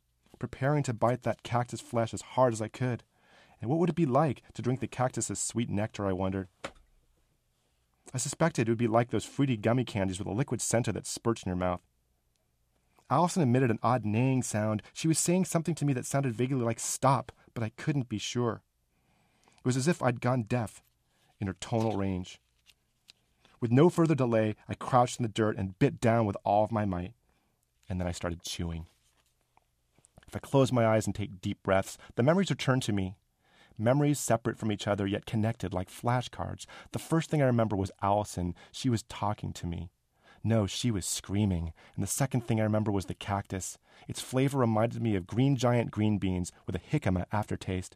preparing 0.44 0.84
to 0.84 0.94
bite 0.94 1.24
that 1.24 1.42
cactus 1.42 1.80
flesh 1.80 2.14
as 2.14 2.22
hard 2.22 2.52
as 2.52 2.62
I 2.62 2.68
could. 2.68 3.02
And 3.62 3.70
what 3.70 3.80
would 3.80 3.88
it 3.88 3.96
be 3.96 4.06
like 4.06 4.42
to 4.56 4.62
drink 4.62 4.82
the 4.82 4.88
cactus's 4.88 5.40
sweet 5.40 5.70
nectar, 5.70 6.06
I 6.06 6.12
wondered? 6.12 6.50
I 8.14 8.18
suspected 8.18 8.68
it 8.68 8.72
would 8.72 8.78
be 8.78 8.88
like 8.88 9.10
those 9.10 9.24
fruity 9.24 9.56
gummy 9.56 9.86
candies 9.86 10.20
with 10.20 10.28
a 10.28 10.34
liquid 10.34 10.60
center 10.60 10.92
that 10.92 11.08
spurts 11.08 11.44
in 11.44 11.50
your 11.50 11.56
mouth. 11.56 11.80
Allison 13.10 13.42
emitted 13.42 13.72
an 13.72 13.80
odd 13.82 14.04
neighing 14.04 14.44
sound. 14.44 14.84
She 14.92 15.08
was 15.08 15.18
saying 15.18 15.46
something 15.46 15.76
to 15.76 15.86
me 15.86 15.94
that 15.94 16.06
sounded 16.06 16.36
vaguely 16.36 16.60
like 16.60 16.78
stop, 16.78 17.32
but 17.54 17.64
I 17.64 17.72
couldn't 17.78 18.10
be 18.10 18.18
sure. 18.18 18.64
It 19.60 19.66
was 19.66 19.78
as 19.78 19.88
if 19.88 20.04
I'd 20.04 20.20
gone 20.20 20.44
deaf 20.44 20.84
in 21.40 21.48
her 21.48 21.56
tonal 21.62 21.96
range. 21.96 22.42
With 23.62 23.72
no 23.72 23.90
further 23.90 24.14
delay, 24.14 24.58
I 24.68 24.74
crouched 24.74 25.22
in 25.22 25.24
the 25.24 25.30
dirt 25.30 25.56
and 25.56 25.80
bit 25.80 26.02
down 26.02 26.26
with 26.26 26.36
all 26.44 26.66
of 26.66 26.72
my 26.74 26.84
might. 26.84 27.14
And 27.88 27.98
then 27.98 28.10
I 28.10 28.12
started 28.12 28.44
chewing. 28.44 28.88
If 30.34 30.38
I 30.38 30.50
close 30.50 30.72
my 30.72 30.88
eyes 30.88 31.06
and 31.06 31.14
take 31.14 31.42
deep 31.42 31.62
breaths, 31.62 31.96
the 32.16 32.24
memories 32.24 32.50
return 32.50 32.80
to 32.82 32.92
me 32.92 33.18
memories 33.78 34.20
separate 34.20 34.58
from 34.58 34.72
each 34.72 34.88
other 34.88 35.06
yet 35.06 35.28
connected 35.28 35.74
like 35.74 35.90
flashcards. 35.90 36.66
The 36.92 37.00
first 37.00 37.30
thing 37.30 37.42
I 37.42 37.46
remember 37.46 37.76
was 37.76 37.92
Allison. 38.02 38.56
She 38.72 38.90
was 38.90 39.04
talking 39.04 39.54
to 39.54 39.68
me. 39.68 39.92
No, 40.44 40.66
she 40.66 40.90
was 40.90 41.06
screaming. 41.06 41.72
And 41.96 42.04
the 42.04 42.08
second 42.08 42.42
thing 42.46 42.60
I 42.60 42.64
remember 42.64 42.92
was 42.92 43.06
the 43.06 43.14
cactus. 43.14 43.78
Its 44.08 44.22
flavor 44.22 44.58
reminded 44.58 45.04
me 45.04 45.16
of 45.16 45.28
green 45.28 45.56
giant 45.56 45.92
green 45.92 46.18
beans 46.18 46.52
with 46.66 46.76
a 46.76 46.80
jicama 46.80 47.26
aftertaste. 47.32 47.96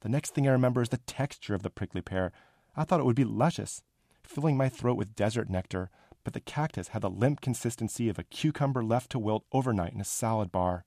The 0.00 0.08
next 0.08 0.34
thing 0.34 0.48
I 0.48 0.52
remember 0.52 0.80
is 0.80 0.88
the 0.88 0.98
texture 0.98 1.54
of 1.54 1.62
the 1.62 1.70
prickly 1.70 2.00
pear. 2.00 2.32
I 2.74 2.84
thought 2.84 3.00
it 3.00 3.06
would 3.06 3.16
be 3.16 3.24
luscious, 3.24 3.82
filling 4.22 4.56
my 4.56 4.70
throat 4.70 4.96
with 4.96 5.14
desert 5.14 5.50
nectar, 5.50 5.90
but 6.24 6.32
the 6.32 6.40
cactus 6.40 6.88
had 6.88 7.02
the 7.02 7.10
limp 7.10 7.42
consistency 7.42 8.08
of 8.08 8.18
a 8.18 8.24
cucumber 8.24 8.82
left 8.82 9.10
to 9.10 9.18
wilt 9.18 9.44
overnight 9.52 9.92
in 9.92 10.00
a 10.00 10.04
salad 10.04 10.50
bar. 10.50 10.84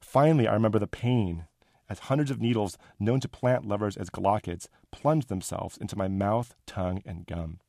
Finally, 0.00 0.48
I 0.48 0.54
remember 0.54 0.78
the 0.78 0.86
pain, 0.86 1.46
as 1.88 2.00
hundreds 2.00 2.30
of 2.30 2.40
needles 2.40 2.78
known 2.98 3.20
to 3.20 3.28
plant 3.28 3.66
lovers 3.66 3.96
as 3.96 4.10
glochids 4.10 4.68
plunged 4.90 5.28
themselves 5.28 5.76
into 5.76 5.96
my 5.96 6.08
mouth, 6.08 6.54
tongue, 6.66 7.02
and 7.04 7.26
gum. 7.26 7.60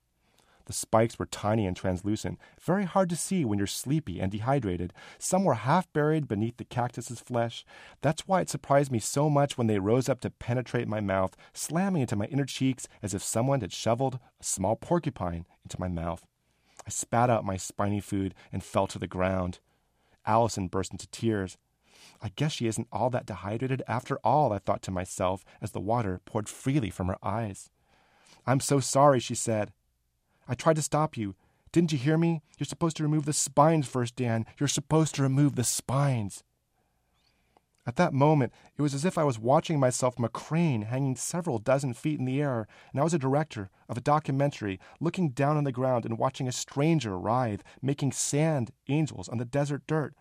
The 0.65 0.73
spikes 0.73 1.19
were 1.19 1.25
tiny 1.25 1.65
and 1.65 1.75
translucent, 1.75 2.39
very 2.61 2.85
hard 2.85 3.09
to 3.09 3.15
see 3.15 3.43
when 3.43 3.57
you're 3.57 3.67
sleepy 3.67 4.19
and 4.19 4.31
dehydrated. 4.31 4.93
Some 5.17 5.43
were 5.43 5.55
half 5.55 5.91
buried 5.91 6.27
beneath 6.27 6.57
the 6.57 6.63
cactus's 6.65 7.19
flesh. 7.19 7.65
That's 8.01 8.27
why 8.27 8.41
it 8.41 8.49
surprised 8.49 8.91
me 8.91 8.99
so 8.99 9.29
much 9.29 9.57
when 9.57 9.67
they 9.67 9.79
rose 9.79 10.07
up 10.07 10.21
to 10.21 10.29
penetrate 10.29 10.87
my 10.87 11.01
mouth, 11.01 11.35
slamming 11.53 12.03
into 12.03 12.15
my 12.15 12.25
inner 12.25 12.45
cheeks 12.45 12.87
as 13.01 13.13
if 13.13 13.23
someone 13.23 13.61
had 13.61 13.73
shoveled 13.73 14.19
a 14.39 14.43
small 14.43 14.75
porcupine 14.75 15.45
into 15.63 15.79
my 15.79 15.87
mouth. 15.87 16.25
I 16.85 16.89
spat 16.89 17.29
out 17.29 17.43
my 17.43 17.57
spiny 17.57 17.99
food 17.99 18.33
and 18.51 18.63
fell 18.63 18.87
to 18.87 18.99
the 18.99 19.07
ground. 19.07 19.59
Allison 20.25 20.67
burst 20.67 20.91
into 20.91 21.07
tears. 21.07 21.57
I 22.21 22.29
guess 22.29 22.51
she 22.51 22.67
isn't 22.67 22.87
all 22.91 23.09
that 23.09 23.25
dehydrated 23.25 23.81
after 23.87 24.19
all, 24.23 24.53
I 24.53 24.59
thought 24.59 24.83
to 24.83 24.91
myself 24.91 25.43
as 25.61 25.71
the 25.71 25.79
water 25.79 26.21
poured 26.25 26.47
freely 26.47 26.89
from 26.89 27.07
her 27.07 27.17
eyes. 27.23 27.69
I'm 28.45 28.59
so 28.59 28.79
sorry, 28.79 29.19
she 29.19 29.35
said. 29.35 29.71
I 30.47 30.53
tried 30.53 30.75
to 30.75 30.81
stop 30.81 31.17
you. 31.17 31.35
Didn't 31.71 31.91
you 31.91 31.97
hear 31.97 32.17
me? 32.17 32.41
You're 32.57 32.65
supposed 32.65 32.97
to 32.97 33.03
remove 33.03 33.25
the 33.25 33.33
spines 33.33 33.87
first, 33.87 34.15
Dan. 34.15 34.45
You're 34.59 34.67
supposed 34.67 35.15
to 35.15 35.23
remove 35.23 35.55
the 35.55 35.63
spines. 35.63 36.43
At 37.87 37.95
that 37.95 38.13
moment, 38.13 38.53
it 38.77 38.81
was 38.81 38.93
as 38.93 39.05
if 39.05 39.17
I 39.17 39.23
was 39.23 39.39
watching 39.39 39.79
myself 39.79 40.15
from 40.15 40.25
a 40.25 40.29
crane 40.29 40.83
hanging 40.83 41.15
several 41.15 41.57
dozen 41.57 41.93
feet 41.93 42.19
in 42.19 42.25
the 42.25 42.41
air, 42.41 42.67
and 42.91 43.01
I 43.01 43.03
was 43.03 43.13
a 43.13 43.19
director 43.19 43.71
of 43.89 43.97
a 43.97 44.01
documentary 44.01 44.79
looking 44.99 45.29
down 45.29 45.57
on 45.57 45.63
the 45.63 45.71
ground 45.71 46.05
and 46.05 46.19
watching 46.19 46.47
a 46.47 46.51
stranger 46.51 47.17
writhe, 47.17 47.63
making 47.81 48.11
sand 48.11 48.71
angels 48.87 49.27
on 49.29 49.39
the 49.39 49.45
desert 49.45 49.81
dirt. 49.87 50.13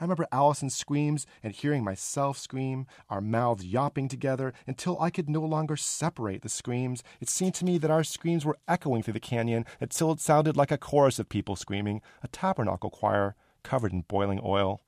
I 0.00 0.04
remember 0.04 0.26
Allison's 0.32 0.74
screams 0.74 1.26
and 1.42 1.52
hearing 1.52 1.84
myself 1.84 2.36
scream, 2.36 2.86
our 3.08 3.20
mouths 3.20 3.64
yapping 3.64 4.08
together 4.08 4.52
until 4.66 5.00
I 5.00 5.10
could 5.10 5.30
no 5.30 5.42
longer 5.42 5.76
separate 5.76 6.42
the 6.42 6.48
screams. 6.48 7.04
It 7.20 7.28
seemed 7.28 7.54
to 7.54 7.64
me 7.64 7.78
that 7.78 7.90
our 7.90 8.02
screams 8.02 8.44
were 8.44 8.58
echoing 8.66 9.02
through 9.02 9.12
the 9.14 9.20
canyon 9.20 9.64
until 9.80 10.10
it 10.10 10.20
sounded 10.20 10.56
like 10.56 10.72
a 10.72 10.78
chorus 10.78 11.18
of 11.18 11.28
people 11.28 11.54
screaming, 11.54 12.02
a 12.22 12.28
tabernacle 12.28 12.90
choir 12.90 13.36
covered 13.62 13.92
in 13.92 14.02
boiling 14.02 14.40
oil. 14.42 14.80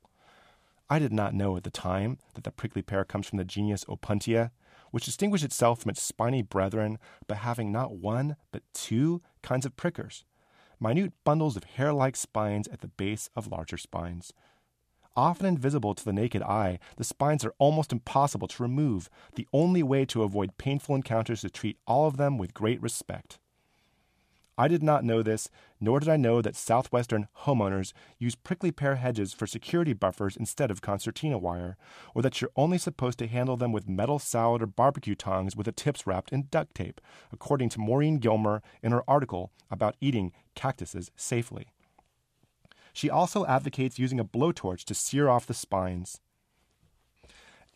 I 0.89 0.99
did 0.99 1.13
not 1.13 1.33
know 1.33 1.57
at 1.57 1.63
the 1.63 1.69
time 1.69 2.17
that 2.35 2.43
the 2.43 2.51
prickly 2.51 2.81
pear 2.81 3.03
comes 3.03 3.27
from 3.27 3.37
the 3.37 3.45
genus 3.45 3.85
Opuntia, 3.85 4.51
which 4.91 5.05
distinguished 5.05 5.43
itself 5.43 5.81
from 5.81 5.89
its 5.89 6.01
spiny 6.01 6.41
brethren 6.41 6.97
by 7.27 7.35
having 7.35 7.71
not 7.71 7.95
one 7.95 8.35
but 8.51 8.63
two 8.73 9.21
kinds 9.41 9.65
of 9.65 9.75
prickers, 9.75 10.23
minute 10.79 11.13
bundles 11.23 11.57
of 11.57 11.63
hair 11.63 11.91
like 11.91 12.15
spines 12.15 12.67
at 12.69 12.81
the 12.81 12.87
base 12.87 13.29
of 13.35 13.47
larger 13.47 13.77
spines. 13.77 14.31
Often 15.17 15.47
invisible 15.47 15.95
to 15.95 16.05
the 16.05 16.13
naked 16.13 16.43
eye, 16.43 16.77
the 16.97 17.03
spines 17.03 17.43
are 17.43 17.55
almost 17.57 17.91
impossible 17.91 18.47
to 18.49 18.61
remove. 18.61 19.09
The 19.33 19.47
only 19.51 19.81
way 19.81 20.05
to 20.05 20.21
avoid 20.21 20.59
painful 20.59 20.93
encounters 20.93 21.39
is 21.39 21.41
to 21.41 21.49
treat 21.49 21.79
all 21.87 22.05
of 22.05 22.17
them 22.17 22.37
with 22.37 22.53
great 22.53 22.79
respect. 22.83 23.39
I 24.59 24.67
did 24.67 24.83
not 24.83 25.03
know 25.03 25.23
this, 25.23 25.49
nor 25.79 25.99
did 25.99 26.09
I 26.09 26.17
know 26.17 26.43
that 26.43 26.55
southwestern 26.55 27.27
homeowners 27.45 27.93
use 28.19 28.35
prickly 28.35 28.71
pear 28.71 28.95
hedges 28.95 29.33
for 29.33 29.47
security 29.47 29.93
buffers 29.93 30.37
instead 30.37 30.69
of 30.69 30.81
concertina 30.81 31.39
wire, 31.39 31.77
or 32.13 32.21
that 32.21 32.39
you're 32.39 32.51
only 32.55 32.77
supposed 32.77 33.17
to 33.19 33.27
handle 33.27 33.57
them 33.57 33.71
with 33.71 33.89
metal 33.89 34.19
salad 34.19 34.61
or 34.61 34.67
barbecue 34.67 35.15
tongs 35.15 35.55
with 35.55 35.65
the 35.65 35.71
tips 35.71 36.05
wrapped 36.05 36.31
in 36.31 36.47
duct 36.51 36.75
tape, 36.75 37.01
according 37.31 37.69
to 37.69 37.79
Maureen 37.79 38.19
Gilmer 38.19 38.61
in 38.83 38.91
her 38.91 39.03
article 39.07 39.51
about 39.71 39.95
eating 39.99 40.31
cactuses 40.53 41.09
safely. 41.15 41.69
She 42.97 43.11
also 43.11 43.45
advocates 43.45 43.99
using 43.99 44.19
a 44.19 44.25
blowtorch 44.25 44.83
to 44.85 44.95
sear 44.95 45.29
off 45.29 45.45
the 45.45 45.53
spines. 45.53 46.19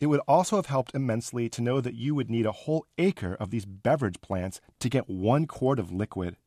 It 0.00 0.06
would 0.06 0.18
also 0.26 0.56
have 0.56 0.66
helped 0.66 0.96
immensely 0.96 1.48
to 1.50 1.62
know 1.62 1.80
that 1.80 1.94
you 1.94 2.16
would 2.16 2.28
need 2.28 2.44
a 2.44 2.50
whole 2.50 2.86
acre 2.98 3.36
of 3.38 3.50
these 3.50 3.64
beverage 3.64 4.20
plants 4.20 4.60
to 4.80 4.88
get 4.88 5.08
one 5.08 5.46
quart 5.46 5.78
of 5.78 5.92
liquid. 5.92 6.38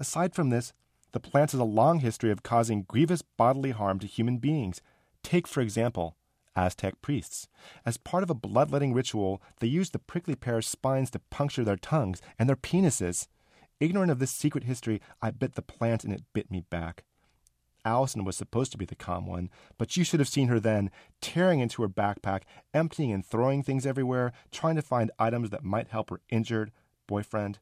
Aside 0.00 0.34
from 0.34 0.48
this, 0.48 0.72
the 1.12 1.20
plant 1.20 1.50
has 1.50 1.60
a 1.60 1.64
long 1.64 1.98
history 1.98 2.30
of 2.30 2.42
causing 2.42 2.84
grievous 2.88 3.20
bodily 3.20 3.72
harm 3.72 3.98
to 3.98 4.06
human 4.06 4.38
beings. 4.38 4.80
Take, 5.22 5.46
for 5.46 5.60
example, 5.60 6.16
Aztec 6.56 7.02
priests. 7.02 7.48
As 7.84 7.98
part 7.98 8.22
of 8.22 8.30
a 8.30 8.34
bloodletting 8.34 8.94
ritual, 8.94 9.42
they 9.60 9.66
used 9.66 9.92
the 9.92 9.98
prickly 9.98 10.36
pear's 10.36 10.66
spines 10.66 11.10
to 11.10 11.18
puncture 11.28 11.64
their 11.64 11.76
tongues 11.76 12.22
and 12.38 12.48
their 12.48 12.56
penises. 12.56 13.28
Ignorant 13.78 14.10
of 14.10 14.20
this 14.20 14.30
secret 14.30 14.64
history, 14.64 15.02
I 15.20 15.32
bit 15.32 15.54
the 15.54 15.60
plant 15.60 16.02
and 16.02 16.14
it 16.14 16.22
bit 16.32 16.50
me 16.50 16.62
back. 16.70 17.04
Allison 17.84 18.24
was 18.24 18.36
supposed 18.36 18.72
to 18.72 18.78
be 18.78 18.84
the 18.84 18.94
calm 18.94 19.26
one, 19.26 19.50
but 19.76 19.96
you 19.96 20.04
should 20.04 20.20
have 20.20 20.28
seen 20.28 20.48
her 20.48 20.58
then, 20.58 20.90
tearing 21.20 21.60
into 21.60 21.82
her 21.82 21.88
backpack, 21.88 22.42
emptying 22.72 23.12
and 23.12 23.24
throwing 23.24 23.62
things 23.62 23.86
everywhere, 23.86 24.32
trying 24.50 24.76
to 24.76 24.82
find 24.82 25.10
items 25.18 25.50
that 25.50 25.64
might 25.64 25.88
help 25.88 26.10
her 26.10 26.20
injured 26.30 26.72
boyfriend. 27.06 27.58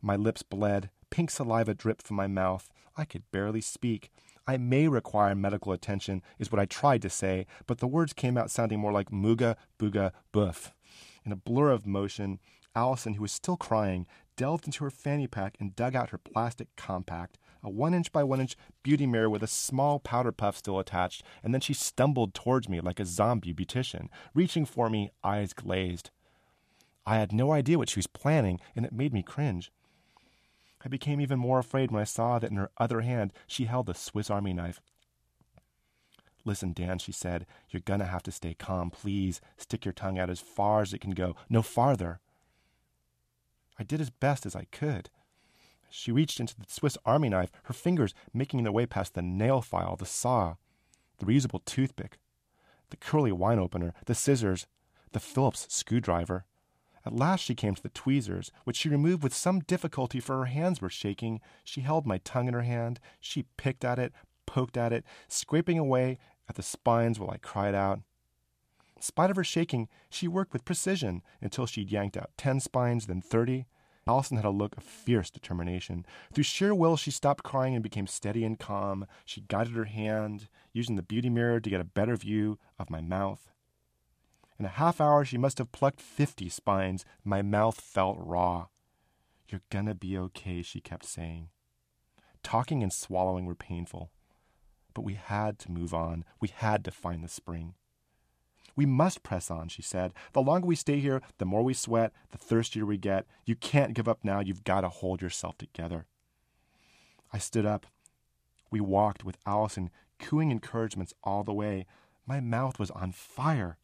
My 0.00 0.14
lips 0.16 0.42
bled, 0.42 0.90
Pink 1.10 1.30
saliva 1.30 1.74
dripped 1.74 2.06
from 2.06 2.16
my 2.16 2.26
mouth. 2.26 2.68
I 2.96 3.04
could 3.04 3.30
barely 3.32 3.60
speak. 3.60 4.10
I 4.46 4.56
may 4.56 4.86
require 4.86 5.34
medical 5.34 5.72
attention, 5.72 6.22
is 6.38 6.52
what 6.52 6.60
I 6.60 6.66
tried 6.66 7.02
to 7.02 7.10
say, 7.10 7.46
but 7.66 7.78
the 7.78 7.88
words 7.88 8.12
came 8.12 8.36
out 8.36 8.50
sounding 8.50 8.78
more 8.78 8.92
like 8.92 9.10
mooga, 9.10 9.56
booga, 9.78 10.12
boof. 10.30 10.72
In 11.24 11.32
a 11.32 11.36
blur 11.36 11.70
of 11.70 11.86
motion, 11.86 12.38
Allison, 12.74 13.14
who 13.14 13.22
was 13.22 13.32
still 13.32 13.56
crying, 13.56 14.06
delved 14.36 14.66
into 14.66 14.84
her 14.84 14.90
fanny 14.90 15.26
pack 15.26 15.56
and 15.58 15.74
dug 15.74 15.96
out 15.96 16.10
her 16.10 16.18
plastic 16.18 16.68
compact, 16.76 17.38
a 17.62 17.70
one 17.70 17.94
inch 17.94 18.12
by 18.12 18.22
one 18.24 18.40
inch 18.40 18.56
beauty 18.82 19.06
mirror 19.06 19.30
with 19.30 19.42
a 19.42 19.48
small 19.48 19.98
powder 19.98 20.32
puff 20.32 20.56
still 20.56 20.78
attached, 20.78 21.22
and 21.42 21.52
then 21.52 21.60
she 21.60 21.74
stumbled 21.74 22.34
towards 22.34 22.68
me 22.68 22.80
like 22.80 23.00
a 23.00 23.04
zombie 23.04 23.54
beautician, 23.54 24.08
reaching 24.34 24.64
for 24.64 24.88
me, 24.88 25.10
eyes 25.24 25.52
glazed. 25.52 26.10
I 27.06 27.16
had 27.16 27.32
no 27.32 27.52
idea 27.52 27.78
what 27.78 27.88
she 27.88 27.98
was 27.98 28.06
planning, 28.06 28.60
and 28.74 28.84
it 28.84 28.92
made 28.92 29.12
me 29.12 29.22
cringe. 29.22 29.70
I 30.84 30.88
became 30.88 31.20
even 31.20 31.38
more 31.38 31.58
afraid 31.58 31.90
when 31.90 32.00
I 32.00 32.04
saw 32.04 32.38
that 32.38 32.50
in 32.50 32.56
her 32.56 32.70
other 32.78 33.00
hand 33.00 33.32
she 33.46 33.64
held 33.64 33.88
a 33.88 33.94
Swiss 33.94 34.30
Army 34.30 34.52
knife. 34.52 34.80
Listen, 36.44 36.72
Dan, 36.72 36.98
she 36.98 37.10
said, 37.10 37.44
you're 37.70 37.82
gonna 37.84 38.04
have 38.04 38.22
to 38.22 38.30
stay 38.30 38.54
calm. 38.54 38.90
Please 38.90 39.40
stick 39.56 39.84
your 39.84 39.92
tongue 39.92 40.18
out 40.18 40.30
as 40.30 40.38
far 40.38 40.82
as 40.82 40.94
it 40.94 41.00
can 41.00 41.10
go, 41.10 41.34
no 41.48 41.60
farther. 41.60 42.20
I 43.78 43.82
did 43.82 44.00
as 44.00 44.10
best 44.10 44.46
as 44.46 44.54
I 44.54 44.66
could. 44.70 45.10
She 45.90 46.12
reached 46.12 46.40
into 46.40 46.56
the 46.56 46.66
Swiss 46.68 46.98
Army 47.04 47.28
knife, 47.28 47.50
her 47.64 47.74
fingers 47.74 48.14
making 48.32 48.62
their 48.62 48.72
way 48.72 48.86
past 48.86 49.14
the 49.14 49.22
nail 49.22 49.60
file, 49.60 49.96
the 49.96 50.06
saw, 50.06 50.56
the 51.18 51.26
reusable 51.26 51.64
toothpick, 51.64 52.18
the 52.90 52.96
curly 52.96 53.32
wine 53.32 53.58
opener, 53.58 53.94
the 54.06 54.14
scissors, 54.14 54.66
the 55.12 55.20
Phillips 55.20 55.66
screwdriver. 55.70 56.44
At 57.04 57.14
last 57.14 57.40
she 57.40 57.54
came 57.54 57.74
to 57.74 57.82
the 57.82 57.88
tweezers, 57.88 58.50
which 58.64 58.76
she 58.76 58.88
removed 58.88 59.22
with 59.22 59.32
some 59.32 59.60
difficulty, 59.60 60.18
for 60.18 60.38
her 60.38 60.46
hands 60.46 60.80
were 60.80 60.90
shaking. 60.90 61.40
She 61.62 61.82
held 61.82 62.04
my 62.04 62.18
tongue 62.18 62.48
in 62.48 62.54
her 62.54 62.62
hand. 62.62 62.98
She 63.20 63.46
picked 63.56 63.84
at 63.84 63.98
it, 63.98 64.12
poked 64.44 64.76
at 64.76 64.92
it, 64.92 65.04
scraping 65.28 65.78
away 65.78 66.18
at 66.48 66.56
the 66.56 66.62
spines 66.62 67.20
while 67.20 67.30
I 67.30 67.38
cried 67.38 67.74
out. 67.74 68.00
In 68.96 69.02
spite 69.02 69.30
of 69.30 69.36
her 69.36 69.44
shaking, 69.44 69.88
she 70.10 70.26
worked 70.26 70.52
with 70.52 70.64
precision 70.64 71.22
until 71.40 71.66
she'd 71.66 71.92
yanked 71.92 72.16
out 72.16 72.30
ten 72.36 72.60
spines, 72.60 73.06
then 73.06 73.20
thirty. 73.20 73.66
Allison 74.06 74.36
had 74.36 74.46
a 74.46 74.50
look 74.50 74.76
of 74.76 74.84
fierce 74.84 75.30
determination. 75.30 76.06
Through 76.32 76.44
sheer 76.44 76.74
will, 76.74 76.96
she 76.96 77.10
stopped 77.10 77.42
crying 77.42 77.74
and 77.74 77.82
became 77.82 78.06
steady 78.06 78.44
and 78.44 78.58
calm. 78.58 79.06
She 79.24 79.40
guided 79.40 79.74
her 79.74 79.86
hand, 79.86 80.48
using 80.72 80.94
the 80.94 81.02
beauty 81.02 81.28
mirror 81.28 81.58
to 81.58 81.70
get 81.70 81.80
a 81.80 81.84
better 81.84 82.14
view 82.16 82.58
of 82.78 82.88
my 82.88 83.00
mouth. 83.00 83.50
In 84.58 84.64
a 84.64 84.68
half 84.68 85.00
hour, 85.00 85.24
she 85.24 85.36
must 85.36 85.58
have 85.58 85.72
plucked 85.72 86.00
fifty 86.00 86.48
spines. 86.48 87.04
My 87.24 87.42
mouth 87.42 87.80
felt 87.80 88.16
raw. 88.20 88.66
You're 89.48 89.62
gonna 89.70 89.94
be 89.94 90.16
okay, 90.16 90.62
she 90.62 90.80
kept 90.80 91.04
saying. 91.04 91.48
Talking 92.42 92.82
and 92.82 92.92
swallowing 92.92 93.44
were 93.44 93.54
painful. 93.54 94.10
But 94.94 95.02
we 95.02 95.14
had 95.14 95.58
to 95.60 95.72
move 95.72 95.92
on. 95.92 96.24
We 96.40 96.48
had 96.48 96.84
to 96.84 96.90
find 96.90 97.22
the 97.24 97.28
spring. 97.28 97.74
We 98.76 98.84
must 98.84 99.22
press 99.22 99.50
on, 99.50 99.68
she 99.68 99.80
said. 99.80 100.12
The 100.34 100.42
longer 100.42 100.66
we 100.66 100.76
stay 100.76 101.00
here, 101.00 101.22
the 101.38 101.46
more 101.46 101.62
we 101.62 101.72
sweat, 101.72 102.12
the 102.30 102.38
thirstier 102.38 102.84
we 102.84 102.98
get. 102.98 103.26
You 103.46 103.56
can't 103.56 103.94
give 103.94 104.06
up 104.06 104.18
now. 104.22 104.40
You've 104.40 104.64
got 104.64 104.82
to 104.82 104.90
hold 104.90 105.22
yourself 105.22 105.56
together. 105.56 106.04
I 107.32 107.38
stood 107.38 107.64
up. 107.64 107.86
We 108.70 108.80
walked 108.80 109.24
with 109.24 109.38
Allison, 109.46 109.90
cooing 110.18 110.50
encouragements 110.50 111.14
all 111.24 111.42
the 111.42 111.54
way. 111.54 111.86
My 112.26 112.40
mouth 112.40 112.78
was 112.78 112.90
on 112.90 113.12
fire. 113.12 113.78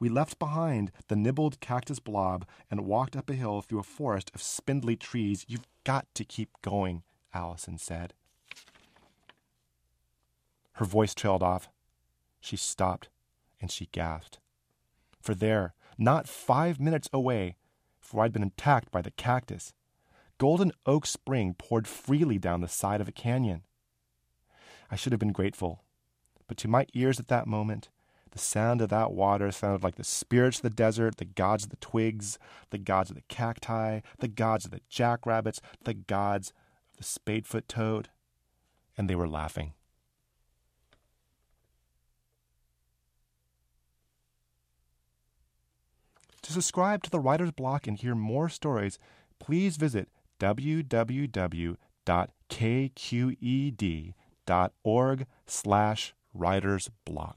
We 0.00 0.08
left 0.08 0.40
behind 0.40 0.90
the 1.06 1.14
nibbled 1.14 1.60
cactus 1.60 2.00
blob 2.00 2.44
and 2.68 2.86
walked 2.86 3.14
up 3.14 3.30
a 3.30 3.34
hill 3.34 3.62
through 3.62 3.78
a 3.78 3.84
forest 3.84 4.32
of 4.34 4.42
spindly 4.42 4.96
trees. 4.96 5.44
You've 5.46 5.68
got 5.84 6.12
to 6.16 6.24
keep 6.24 6.50
going, 6.62 7.04
Allison 7.32 7.78
said. 7.78 8.12
Her 10.72 10.84
voice 10.84 11.14
trailed 11.14 11.44
off. 11.44 11.68
She 12.40 12.56
stopped 12.56 13.08
and 13.62 13.70
she 13.70 13.88
gasped. 13.92 14.40
For 15.22 15.34
there, 15.34 15.72
not 15.96 16.28
five 16.28 16.78
minutes 16.80 17.08
away, 17.12 17.56
for 18.00 18.22
I'd 18.22 18.32
been 18.32 18.42
attacked 18.42 18.90
by 18.90 19.00
the 19.00 19.12
cactus, 19.12 19.72
Golden 20.36 20.72
Oak 20.84 21.06
Spring 21.06 21.54
poured 21.56 21.86
freely 21.86 22.38
down 22.38 22.60
the 22.60 22.68
side 22.68 23.00
of 23.00 23.08
a 23.08 23.12
canyon. 23.12 23.62
I 24.90 24.96
should 24.96 25.12
have 25.12 25.20
been 25.20 25.32
grateful, 25.32 25.84
but 26.48 26.56
to 26.58 26.68
my 26.68 26.86
ears 26.92 27.20
at 27.20 27.28
that 27.28 27.46
moment, 27.46 27.88
the 28.32 28.38
sound 28.38 28.80
of 28.80 28.88
that 28.88 29.12
water 29.12 29.52
sounded 29.52 29.84
like 29.84 29.94
the 29.94 30.04
spirits 30.04 30.58
of 30.58 30.62
the 30.62 30.70
desert, 30.70 31.18
the 31.18 31.24
gods 31.24 31.64
of 31.64 31.70
the 31.70 31.76
twigs, 31.76 32.38
the 32.70 32.78
gods 32.78 33.10
of 33.10 33.16
the 33.16 33.22
cacti, 33.28 34.00
the 34.18 34.28
gods 34.28 34.64
of 34.64 34.70
the 34.70 34.80
jackrabbits, 34.88 35.60
the 35.84 35.94
gods 35.94 36.52
of 36.90 36.96
the 36.96 37.04
spadefoot 37.04 37.68
toad. 37.68 38.08
And 38.96 39.08
they 39.08 39.14
were 39.14 39.28
laughing. 39.28 39.74
To 46.52 46.60
subscribe 46.60 47.02
to 47.04 47.10
the 47.10 47.18
Writer's 47.18 47.50
Block 47.50 47.86
and 47.86 47.96
hear 47.96 48.14
more 48.14 48.50
stories, 48.50 48.98
please 49.38 49.78
visit 49.78 50.10
www.kqed.org 50.38 51.76
slash 55.46 56.14
writersblock. 56.36 57.36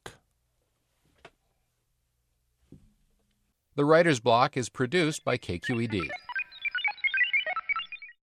The 3.75 3.85
Writer's 3.85 4.19
Block 4.19 4.57
is 4.57 4.67
produced 4.67 5.23
by 5.23 5.37
KQED. 5.37 6.09